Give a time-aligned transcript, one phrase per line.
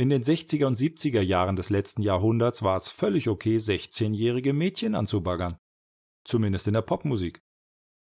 [0.00, 4.94] In den 60er und 70er Jahren des letzten Jahrhunderts war es völlig okay, 16-jährige Mädchen
[4.94, 5.58] anzubaggern.
[6.24, 7.42] Zumindest in der Popmusik.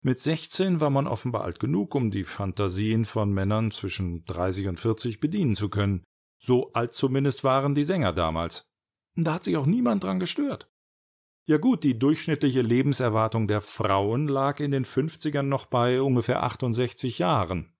[0.03, 4.79] Mit 16 war man offenbar alt genug, um die Fantasien von Männern zwischen 30 und
[4.79, 6.03] 40 bedienen zu können.
[6.37, 8.69] So alt zumindest waren die Sänger damals.
[9.15, 10.69] Da hat sich auch niemand dran gestört.
[11.47, 17.17] Ja gut, die durchschnittliche Lebenserwartung der Frauen lag in den 50ern noch bei ungefähr 68
[17.17, 17.73] Jahren.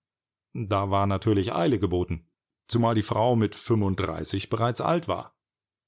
[0.52, 2.26] Da war natürlich Eile geboten,
[2.70, 5.34] zumal die Frau mit 35 bereits alt war.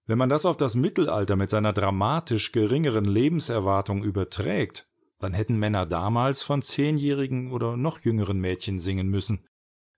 [0.07, 5.87] Wenn man das auf das Mittelalter mit seiner dramatisch geringeren Lebenserwartung überträgt, dann hätten Männer
[5.87, 9.47] damals von zehnjährigen oder noch jüngeren Mädchen singen müssen.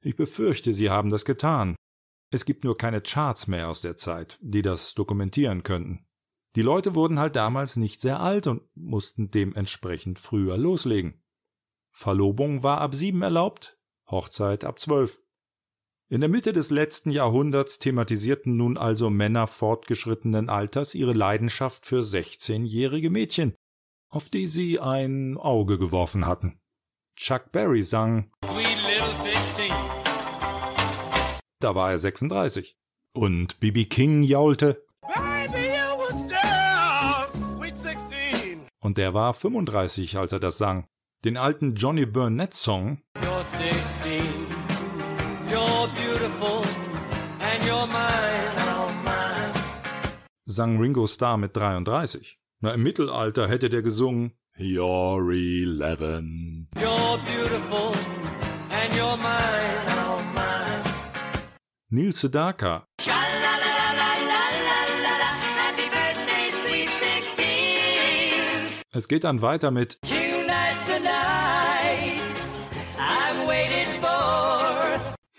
[0.02, 1.76] Ich befürchte, sie haben das getan.
[2.30, 6.04] Es gibt nur keine Charts mehr aus der Zeit, die das dokumentieren könnten.
[6.56, 11.22] Die Leute wurden halt damals nicht sehr alt und mussten dementsprechend früher loslegen.
[11.90, 13.78] Verlobung war ab sieben erlaubt,
[14.10, 15.20] Hochzeit ab zwölf.
[16.10, 22.04] In der Mitte des letzten Jahrhunderts thematisierten nun also Männer fortgeschrittenen Alters ihre Leidenschaft für
[22.04, 23.54] sechzehnjährige Mädchen,
[24.10, 26.60] auf die sie ein Auge geworfen hatten.
[27.16, 28.30] Chuck Berry sang
[31.58, 32.76] Da war er 36.
[33.14, 33.86] Und B.B.
[33.86, 34.84] King jaulte
[38.80, 40.86] Und der war 35, als er das sang.
[41.24, 43.00] Den alten Johnny Burnett Song
[50.54, 52.38] sang Ringo Starr mit 33.
[52.60, 56.68] Na, im Mittelalter hätte der gesungen You're eleven.
[56.76, 57.92] You're beautiful
[58.70, 60.84] and you're mine, oh mine.
[61.90, 62.86] Neil Sedaka.
[68.92, 69.98] Es geht dann weiter mit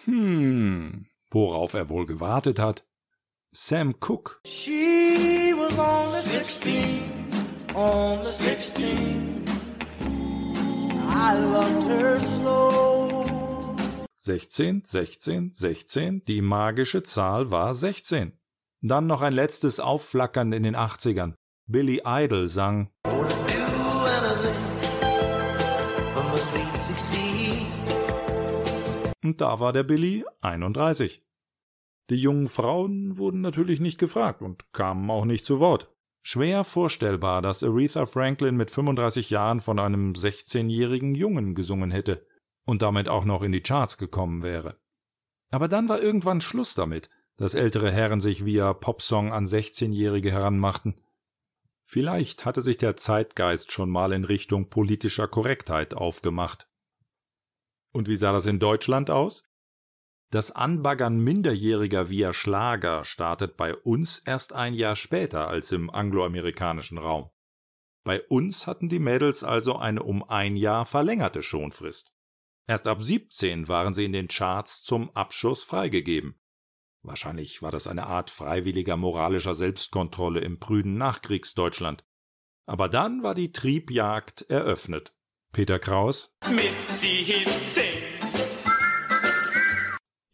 [0.05, 2.85] Hm, worauf er wohl gewartet hat?
[3.51, 4.39] Sam Cooke.
[4.45, 7.01] She was only 16,
[7.73, 9.45] only 16.
[11.09, 13.23] I loved her so.
[14.19, 18.37] 16, 16, 16, die magische Zahl war 16.
[18.81, 21.33] Dann noch ein letztes Aufflackern in den 80ern.
[21.67, 22.91] Billy Idol sang
[29.25, 31.25] Und da war der Billy 31.
[32.11, 35.91] Die jungen Frauen wurden natürlich nicht gefragt und kamen auch nicht zu Wort.
[36.21, 42.23] Schwer vorstellbar, dass Aretha Franklin mit 35 Jahren von einem 16-jährigen Jungen gesungen hätte
[42.65, 44.77] und damit auch noch in die Charts gekommen wäre.
[45.49, 51.01] Aber dann war irgendwann Schluss damit, dass ältere Herren sich via Popsong an 16-Jährige heranmachten.
[51.83, 56.67] Vielleicht hatte sich der Zeitgeist schon mal in Richtung politischer Korrektheit aufgemacht.
[57.95, 59.45] Und wie sah das in Deutschland aus?
[60.29, 66.97] Das Anbaggern Minderjähriger via Schlager startet bei uns erst ein Jahr später als im angloamerikanischen
[66.97, 67.29] Raum.
[68.03, 72.13] Bei uns hatten die Mädels also eine um ein Jahr verlängerte Schonfrist.
[72.67, 76.37] Erst ab 17 waren sie in den Charts zum Abschuss freigegeben.
[77.01, 82.03] Wahrscheinlich war das eine Art freiwilliger moralischer Selbstkontrolle im prüden Nachkriegsdeutschland.
[82.65, 85.15] Aber dann war die Triebjagd eröffnet.
[85.55, 86.35] Peter Kraus.
[86.49, 87.47] Mit 17.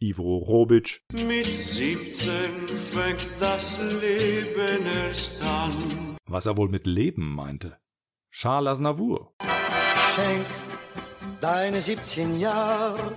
[0.00, 1.04] Ivo Robic.
[1.12, 6.16] Mit 17 fängt das Leben erst an.
[6.26, 7.78] Was er wohl mit Leben meinte.
[8.32, 9.32] Charles Aznavour.
[10.16, 10.44] Schenk
[11.40, 13.16] deine 17 Jahre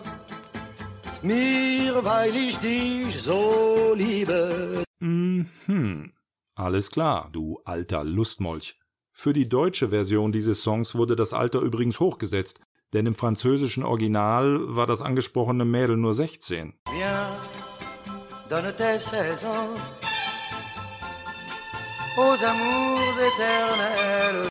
[1.23, 4.83] mir, weil ich dich so liebe.
[4.99, 6.13] Mhm.
[6.53, 8.77] Alles klar, du alter Lustmolch.
[9.17, 12.59] Für die deutsche Version dieses Songs wurde das Alter übrigens hochgesetzt,
[12.91, 16.73] denn im französischen Original war das angesprochene Mädel nur 16.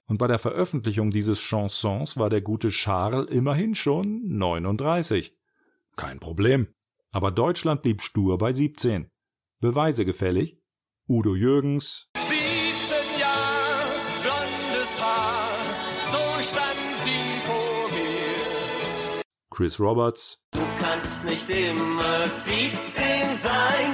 [0.09, 5.37] Und bei der Veröffentlichung dieses Chansons war der gute Charles immerhin schon 39.
[5.95, 6.69] Kein Problem.
[7.13, 9.09] Aber Deutschland blieb stur bei 17.
[9.61, 10.59] Beweise gefällig?
[11.07, 12.11] Udo Jürgens,
[19.55, 20.39] Chris Roberts.
[20.51, 23.93] Du kannst nicht immer 17 sein.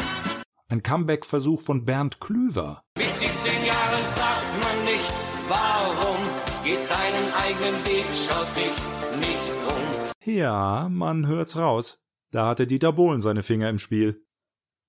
[0.68, 2.82] Ein Comeback-Versuch von Bernd Klüver.
[2.96, 5.12] Mit 17 Jahren fragt man nicht,
[5.48, 6.16] warum,
[6.64, 8.72] geht seinen eigenen Weg, schaut sich
[9.18, 10.32] nicht um.
[10.32, 12.02] Ja, man hört's raus.
[12.30, 14.24] Da hatte Dieter Bohlen seine Finger im Spiel.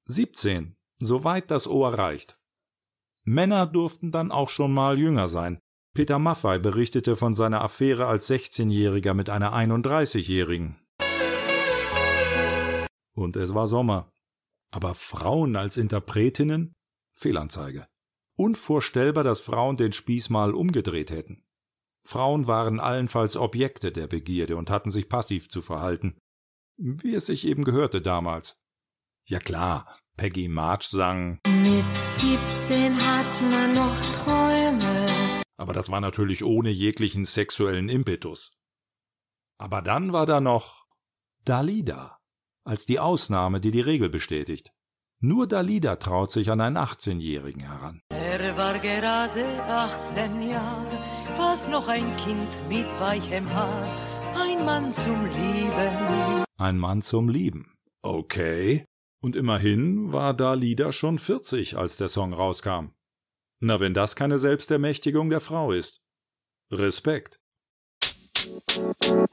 [0.05, 0.77] 17.
[0.99, 2.37] Soweit das Ohr reicht.
[3.23, 5.59] Männer durften dann auch schon mal jünger sein.
[5.93, 10.79] Peter Maffay berichtete von seiner Affäre als 16-Jähriger mit einer 31-Jährigen.
[13.13, 14.09] Und es war Sommer.
[14.71, 16.73] Aber Frauen als Interpretinnen?
[17.13, 17.87] Fehlanzeige.
[18.37, 21.43] Unvorstellbar, dass Frauen den Spieß mal umgedreht hätten.
[22.03, 26.17] Frauen waren allenfalls Objekte der Begierde und hatten sich passiv zu verhalten,
[26.77, 28.55] wie es sich eben gehörte damals.
[29.27, 35.41] Ja klar, Peggy March sang Mit 17 hat man noch Träume.
[35.57, 38.51] Aber das war natürlich ohne jeglichen sexuellen Impetus.
[39.57, 40.85] Aber dann war da noch
[41.45, 42.17] Dalida,
[42.63, 44.71] als die Ausnahme, die die Regel bestätigt.
[45.19, 48.01] Nur Dalida traut sich an einen 18-Jährigen heran.
[48.09, 50.97] Er war gerade 18 Jahre,
[51.35, 53.87] fast noch ein Kind mit weichem Haar,
[54.35, 56.45] ein Mann zum Lieben.
[56.57, 57.77] Ein Mann zum Lieben.
[58.01, 58.85] Okay.
[59.21, 62.87] Und immerhin war Dalida schon 40, als der Song rauskam.
[63.59, 66.01] Na, wenn das keine Selbstermächtigung der Frau ist.
[66.71, 67.39] Respekt.
[68.43, 69.27] You